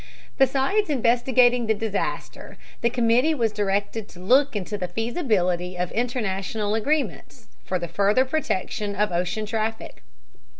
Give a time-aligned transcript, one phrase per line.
[0.39, 6.73] Besides investigating the disaster, the committee was directed to look into the feasibility of international
[6.73, 10.01] agreements for the further protection of ocean traffic.